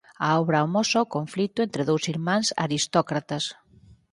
A 0.27 0.29
obra 0.41 0.57
amosa 0.61 1.05
o 1.05 1.11
conflito 1.15 1.59
entre 1.61 1.87
dous 1.89 2.03
irmáns 2.13 2.47
aristócratas. 2.65 3.43